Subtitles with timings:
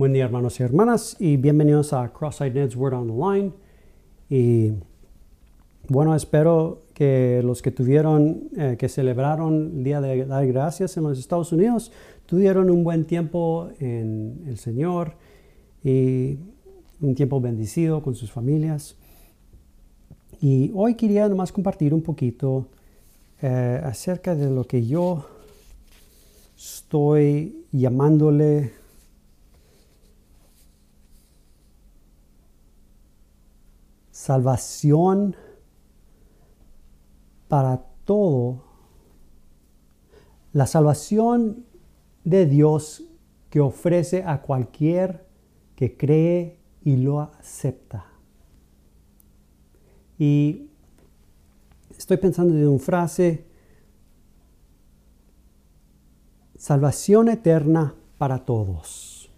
[0.00, 3.52] Buen día hermanos y hermanas y bienvenidos a Cross-Eyed Ned's Word on the Line.
[4.30, 4.72] Y
[5.88, 11.02] bueno, espero que los que tuvieron, eh, que celebraron el Día de Dar Gracias en
[11.02, 11.92] los Estados Unidos,
[12.24, 15.16] tuvieron un buen tiempo en el Señor
[15.84, 16.38] y
[17.02, 18.96] un tiempo bendecido con sus familias.
[20.40, 22.68] Y hoy quería nomás compartir un poquito
[23.42, 25.26] eh, acerca de lo que yo
[26.56, 28.79] estoy llamándole
[34.30, 35.34] salvación
[37.48, 38.62] para todo,
[40.52, 41.66] la salvación
[42.22, 43.02] de Dios
[43.50, 45.26] que ofrece a cualquier
[45.74, 48.06] que cree y lo acepta.
[50.16, 50.70] Y
[51.98, 53.44] estoy pensando en una frase,
[56.56, 59.28] salvación eterna para todos.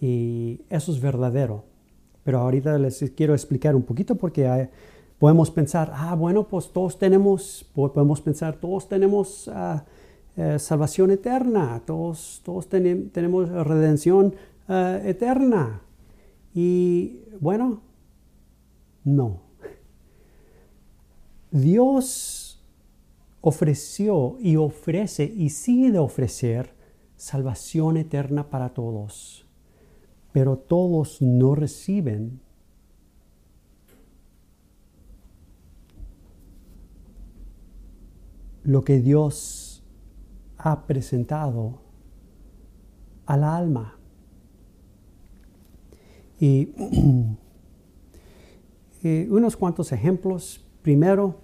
[0.00, 1.69] Y eso es verdadero.
[2.24, 4.68] Pero ahorita les quiero explicar un poquito porque
[5.18, 9.84] podemos pensar, ah, bueno, pues todos tenemos, podemos pensar, todos tenemos ah,
[10.36, 14.34] eh, salvación eterna, todos, todos tenemos redención
[14.68, 15.82] ah, eterna.
[16.54, 17.82] Y bueno,
[19.04, 19.42] no.
[21.50, 22.62] Dios
[23.40, 26.72] ofreció y ofrece y sigue de ofrecer
[27.16, 29.49] salvación eterna para todos
[30.32, 32.40] pero todos no reciben
[38.62, 39.82] lo que Dios
[40.58, 41.80] ha presentado
[43.26, 43.96] al alma.
[49.02, 50.62] Y, unos cuantos ejemplos.
[50.82, 51.40] Primero,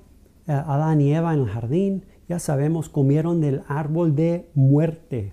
[0.47, 5.33] eh, Adán y Eva en el jardín, ya sabemos, comieron del árbol de muerte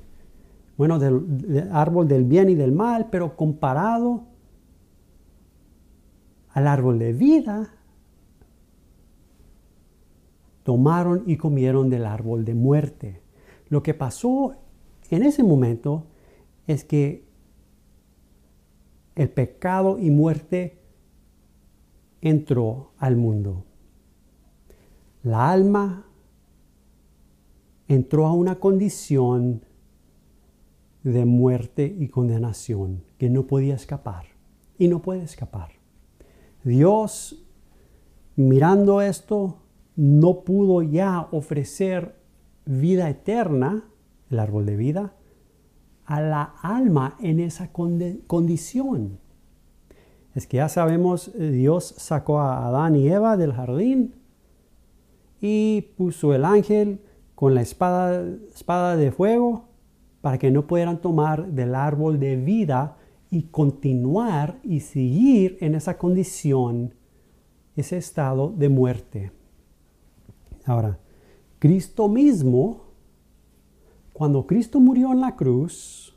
[0.78, 4.24] bueno, del, árbol del bien y del mal, pero comparado
[6.50, 7.74] al árbol de vida,
[10.64, 13.22] tomaron y comieron del árbol de muerte.
[13.70, 14.56] Lo que pasó
[15.10, 16.06] en ese momento
[16.68, 17.26] es que
[19.16, 20.80] el pecado y muerte
[22.22, 23.66] entró al mundo.
[25.24, 26.06] La alma
[27.88, 29.62] entró a una condición
[31.04, 34.26] de muerte y condenación que no podía escapar
[34.78, 35.72] y no puede escapar.
[36.64, 37.46] Dios,
[38.36, 39.58] mirando esto,
[39.96, 42.16] no pudo ya ofrecer
[42.66, 43.86] vida eterna,
[44.30, 45.14] el árbol de vida,
[46.06, 49.20] a la alma en esa condición.
[50.36, 54.16] Es que ya sabemos, Dios sacó a Adán y Eva del jardín
[55.40, 57.02] y puso el ángel
[57.36, 59.73] con la espada, espada de fuego
[60.24, 62.96] para que no pudieran tomar del árbol de vida
[63.30, 66.94] y continuar y seguir en esa condición,
[67.76, 69.34] ese estado de muerte.
[70.64, 70.98] Ahora,
[71.60, 72.84] Cristo mismo,
[74.14, 76.16] cuando Cristo murió en la cruz,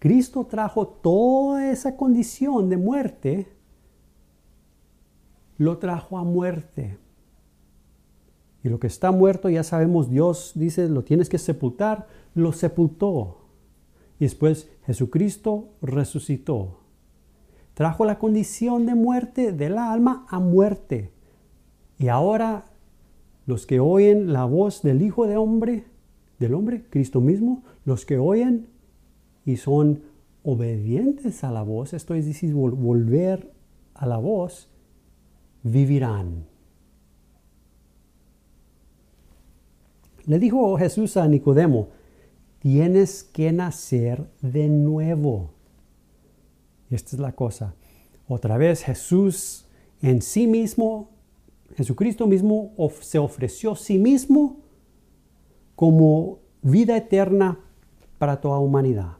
[0.00, 3.46] Cristo trajo toda esa condición de muerte,
[5.56, 6.98] lo trajo a muerte.
[8.64, 13.42] Y lo que está muerto, ya sabemos, Dios dice, lo tienes que sepultar, lo sepultó.
[14.18, 16.78] Y después Jesucristo resucitó.
[17.74, 21.12] Trajo la condición de muerte del alma a muerte.
[21.98, 22.64] Y ahora
[23.44, 25.84] los que oyen la voz del Hijo de Hombre,
[26.38, 28.68] del hombre, Cristo mismo, los que oyen
[29.44, 30.04] y son
[30.42, 33.52] obedientes a la voz, esto es decir, volver
[33.92, 34.70] a la voz,
[35.62, 36.53] vivirán.
[40.26, 41.88] Le dijo Jesús a Nicodemo,
[42.58, 45.50] tienes que nacer de nuevo.
[46.90, 47.74] Esta es la cosa.
[48.26, 49.66] Otra vez Jesús
[50.00, 51.10] en sí mismo,
[51.76, 54.60] Jesucristo mismo se ofreció a sí mismo
[55.76, 57.58] como vida eterna
[58.18, 59.18] para toda humanidad.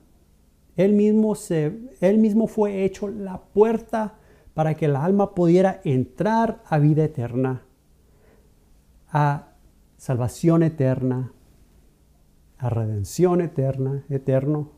[0.76, 4.18] Él mismo, se, él mismo fue hecho la puerta
[4.54, 7.66] para que el alma pudiera entrar a vida eterna,
[9.08, 9.53] a
[10.04, 11.32] salvación eterna,
[12.58, 14.70] a redención eterna, eterno,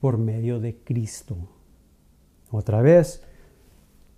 [0.00, 1.38] por medio de Cristo.
[2.50, 3.22] Otra vez,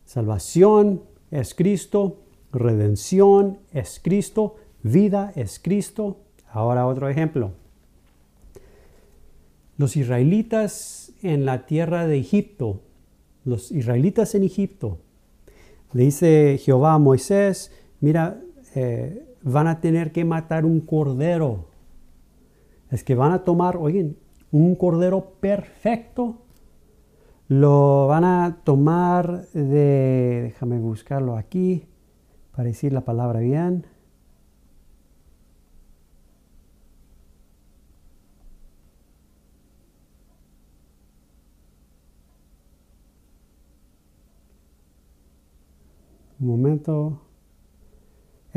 [0.05, 6.17] salvación es Cristo, redención es Cristo, vida es Cristo.
[6.50, 7.53] Ahora otro ejemplo.
[9.76, 12.81] Los israelitas en la tierra de Egipto,
[13.44, 14.99] los israelitas en Egipto,
[15.93, 17.70] le dice Jehová a Moisés,
[18.00, 18.41] mira,
[18.75, 21.69] eh, van a tener que matar un cordero
[22.91, 24.17] es que van a tomar, oigan,
[24.50, 26.43] un cordero perfecto,
[27.49, 31.87] lo van a tomar de, déjame buscarlo aquí
[32.53, 33.87] para decir la palabra bien.
[46.41, 47.28] Un momento.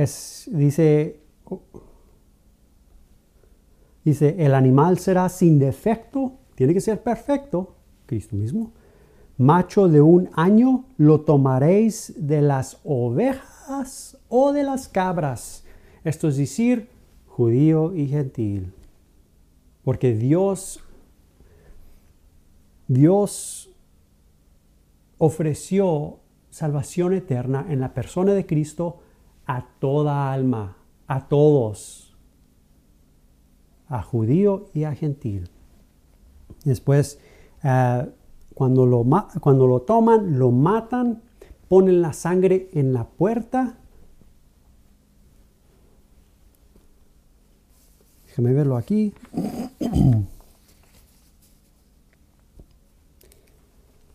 [0.02, 1.20] Dice,
[4.04, 7.76] dice, el animal será sin defecto, tiene que ser perfecto,
[8.06, 8.72] Cristo mismo.
[9.38, 15.66] Macho de un año lo tomaréis de las ovejas o de las cabras.
[16.04, 16.90] Esto es decir,
[17.28, 18.74] judío y gentil.
[19.84, 20.84] Porque Dios,
[22.88, 23.72] Dios
[25.18, 26.20] ofreció
[26.50, 29.00] salvación eterna en la persona de Cristo
[29.52, 30.78] a toda alma,
[31.08, 32.16] a todos,
[33.90, 35.50] a judío y a gentil.
[36.64, 37.20] Después,
[37.62, 38.10] eh,
[38.54, 39.06] cuando, lo,
[39.42, 41.22] cuando lo toman, lo matan,
[41.68, 43.78] ponen la sangre en la puerta.
[48.28, 49.14] Déjame verlo aquí.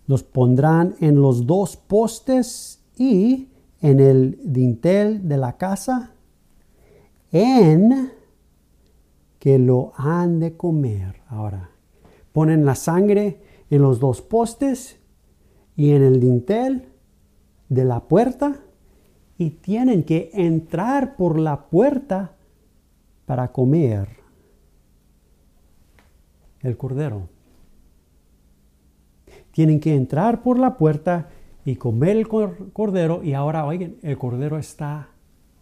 [0.06, 3.48] los pondrán en los dos postes y
[3.80, 6.14] en el dintel de la casa,
[7.32, 8.12] en
[9.38, 11.22] que lo han de comer.
[11.28, 11.70] Ahora,
[12.32, 13.40] ponen la sangre
[13.70, 14.98] en los dos postes
[15.76, 16.88] y en el dintel
[17.68, 18.60] de la puerta
[19.38, 22.36] y tienen que entrar por la puerta
[23.26, 24.08] para comer
[26.62, 27.28] el cordero
[29.56, 31.30] tienen que entrar por la puerta
[31.66, 35.08] y comer el cordero y ahora, oigan, el cordero está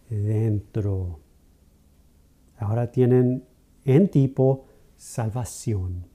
[0.07, 1.19] dentro.
[2.59, 3.43] Ahora tienen
[3.85, 4.65] en tipo
[4.95, 6.05] salvación.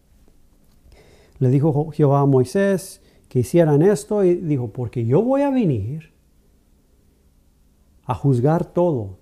[1.40, 6.12] Le dijo Jehová a Moisés que hicieran esto y dijo, porque yo voy a venir
[8.04, 9.18] a juzgar todo.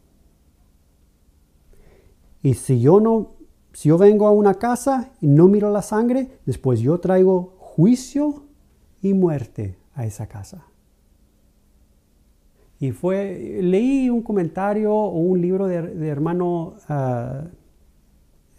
[2.43, 3.37] Y si yo no,
[3.73, 8.43] si yo vengo a una casa y no miro la sangre, después yo traigo juicio
[9.01, 10.65] y muerte a esa casa.
[12.79, 17.43] Y fue, leí un comentario o un libro de, hermano, ah,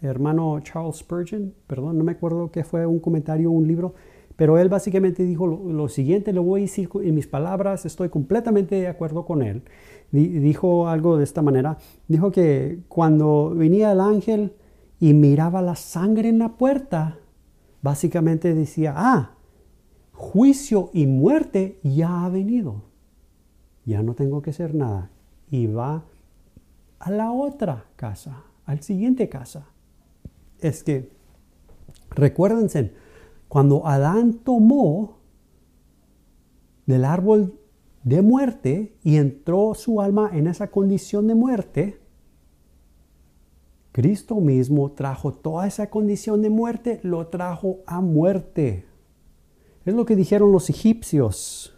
[0.02, 3.94] hermano Charles Spurgeon, perdón, no me acuerdo qué fue un comentario o un libro,
[4.36, 8.74] pero él básicamente dijo lo, siguiente, lo voy a decir en mis palabras, estoy completamente
[8.74, 9.62] de acuerdo con él.
[10.12, 11.78] Dijo algo de esta manera,
[12.08, 14.54] dijo que cuando venía el ángel
[14.98, 17.18] y miraba la sangre en la puerta,
[17.80, 19.39] básicamente decía, ah,
[20.20, 22.82] juicio y muerte ya ha venido.
[23.86, 25.10] Ya no tengo que hacer nada.
[25.50, 26.04] Y va
[26.98, 29.66] a la otra casa, al siguiente casa.
[30.60, 31.10] Es que,
[32.10, 32.92] recuérdense,
[33.48, 35.16] cuando Adán tomó
[36.84, 37.58] del árbol
[38.04, 41.98] de muerte y entró su alma en esa condición de muerte,
[43.92, 48.89] Cristo mismo trajo toda esa condición de muerte, lo trajo a muerte.
[49.90, 51.72] Es lo que dijeron los egipcios.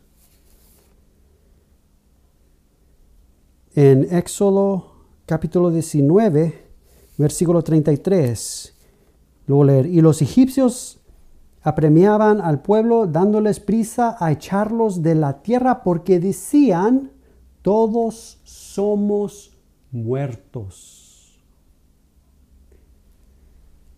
[3.75, 4.93] En Éxodo
[5.25, 6.63] capítulo 19,
[7.17, 8.75] versículo 33,
[9.47, 11.01] luego leer, y los egipcios
[11.63, 17.13] apremiaban al pueblo dándoles prisa a echarlos de la tierra porque decían,
[17.63, 19.57] todos somos
[19.91, 21.02] muertos.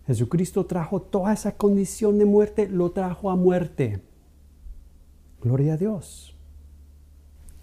[0.07, 4.03] Jesucristo trajo toda esa condición de muerte, lo trajo a muerte.
[5.41, 6.37] Gloria a Dios.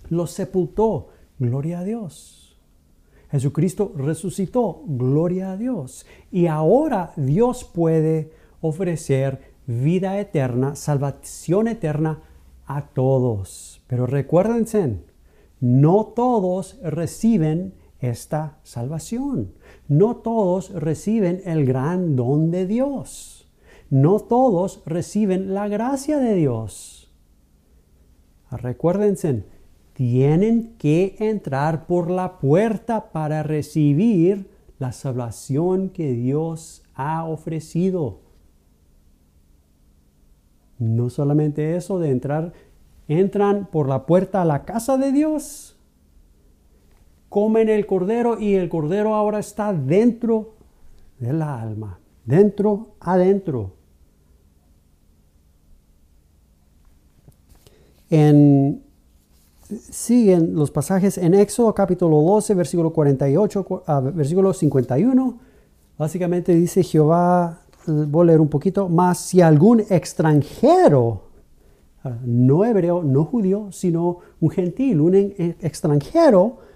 [0.09, 1.09] Lo sepultó.
[1.39, 2.57] Gloria a Dios.
[3.29, 4.83] Jesucristo resucitó.
[4.87, 6.05] Gloria a Dios.
[6.31, 12.21] Y ahora Dios puede ofrecer vida eterna, salvación eterna
[12.65, 13.81] a todos.
[13.87, 14.97] Pero recuérdense,
[15.59, 19.53] no todos reciben esta salvación.
[19.87, 23.47] No todos reciben el gran don de Dios.
[23.89, 27.11] No todos reciben la gracia de Dios.
[28.49, 29.45] Recuérdense,
[29.93, 38.21] tienen que entrar por la puerta para recibir la salvación que Dios ha ofrecido.
[40.79, 42.53] No solamente eso de entrar,
[43.07, 45.77] entran por la puerta a la casa de Dios
[47.31, 50.55] comen el cordero y el cordero ahora está dentro
[51.17, 53.71] del alma, dentro, adentro.
[58.09, 58.83] En,
[59.63, 65.39] siguen los pasajes en Éxodo capítulo 12, versículo 48, a versículo 51.
[65.97, 71.21] Básicamente dice Jehová, voy a leer un poquito más, si algún extranjero,
[72.03, 76.70] ah, no hebreo, no judío, sino un gentil, un extranjero,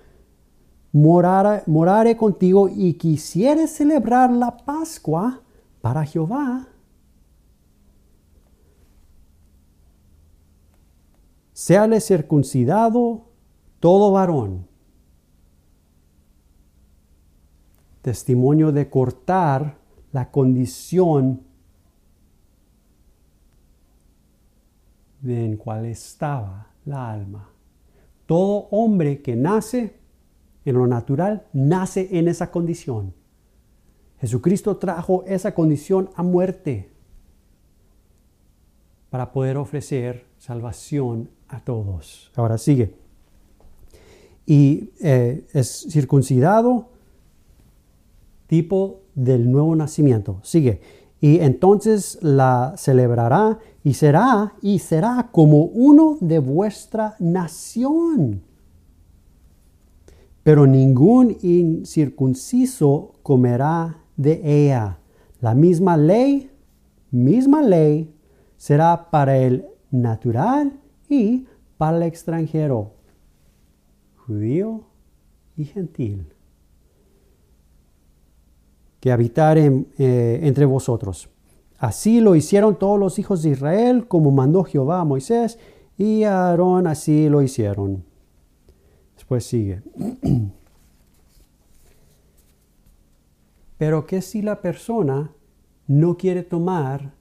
[0.95, 5.41] morare, contigo y quisiere celebrar la Pascua
[5.81, 6.67] para Jehová,
[11.51, 13.25] séale circuncidado
[13.81, 14.67] todo varón.
[18.01, 19.77] Testimonio de cortar
[20.13, 21.41] la condición
[25.23, 27.49] en cual estaba la alma.
[28.27, 30.04] Todo hombre que nace
[30.65, 33.13] en lo natural nace en esa condición.
[34.19, 36.89] Jesucristo trajo esa condición a muerte
[39.09, 42.31] para poder ofrecer salvación a todos.
[42.35, 42.95] Ahora sigue.
[44.45, 46.89] Y eh, es circuncidado
[48.47, 50.39] tipo del nuevo nacimiento.
[50.43, 50.81] Sigue.
[51.21, 58.41] Y entonces la celebrará y será y será como uno de vuestra nación.
[60.45, 64.99] Pero ningún incircunciso comerá de ella.
[65.41, 66.51] La misma ley,
[67.09, 68.13] misma ley
[68.55, 71.47] será para el natural y
[71.77, 72.91] para el extranjero,
[74.27, 74.83] judío
[75.57, 76.27] y gentil,
[78.99, 81.27] que habitar eh, entre vosotros.
[81.79, 85.57] Así lo hicieron todos los hijos de Israel, como mandó Jehová a Moisés,
[85.97, 88.03] y a Aarón así lo hicieron.
[89.25, 89.81] Después sigue.
[93.77, 95.31] Pero ¿qué si la persona
[95.87, 97.13] no quiere tomar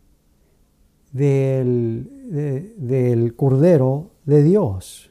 [1.14, 5.10] del, del Cordero de Dios.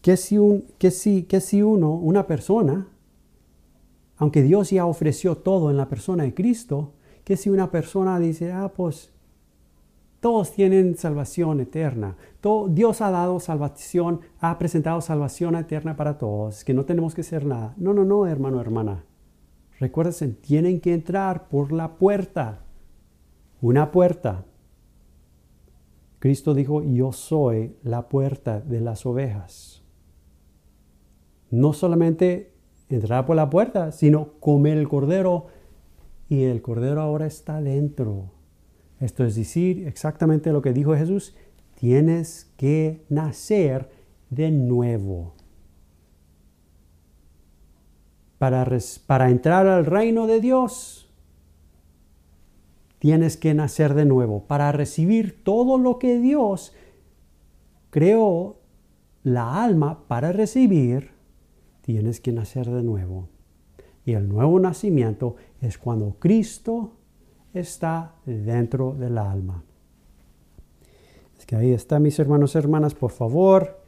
[0.00, 2.88] ¿Qué si, un, si, si uno, una persona,
[4.16, 6.92] aunque Dios ya ofreció todo en la persona de Cristo,
[7.24, 9.10] que si una persona dice, ah, pues
[10.24, 12.16] todos tienen salvación eterna.
[12.70, 17.44] Dios ha dado salvación, ha presentado salvación eterna para todos, que no tenemos que hacer
[17.44, 17.74] nada.
[17.76, 19.04] No, no, no, hermano, hermana.
[19.78, 22.64] Recuérdense, tienen que entrar por la puerta.
[23.60, 24.46] Una puerta.
[26.20, 29.84] Cristo dijo, yo soy la puerta de las ovejas.
[31.50, 32.54] No solamente
[32.88, 35.48] entrar por la puerta, sino comer el cordero.
[36.30, 38.30] Y el cordero ahora está dentro.
[39.04, 41.34] Esto es decir, exactamente lo que dijo Jesús,
[41.78, 43.90] tienes que nacer
[44.30, 45.34] de nuevo.
[49.06, 51.06] para, entrar al reino de Dios,
[52.98, 54.44] tienes que nacer de nuevo.
[54.46, 56.74] Para recibir todo lo que Dios
[57.90, 58.56] creó
[59.22, 61.10] la alma para recibir,
[61.82, 63.28] tienes que nacer de nuevo.
[64.06, 66.92] Y el nuevo nacimiento es cuando Cristo
[67.54, 69.62] está dentro del alma.
[71.38, 73.80] Es que ahí está, mis hermanos y hermanas, por favor,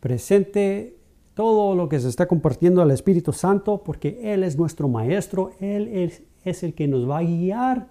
[0.00, 0.96] presente
[1.34, 5.88] todo lo que se está compartiendo al Espíritu Santo, porque Él es nuestro Maestro, Él
[6.44, 7.88] es, el que nos va a guiar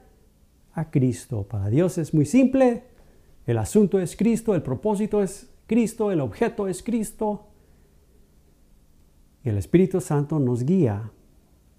[0.73, 1.43] a Cristo.
[1.43, 2.83] Para Dios es muy simple,
[3.45, 7.47] el asunto es Cristo, el propósito es Cristo, el objeto es Cristo.
[9.43, 11.11] Y el Espíritu Santo nos guía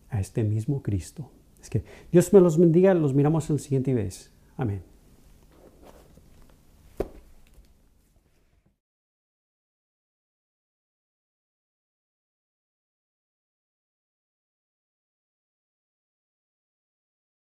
[0.09, 1.31] a este mismo Cristo.
[1.71, 4.33] Que Dios me los bendiga, los miramos en la siguiente vez.
[4.57, 4.83] Amén.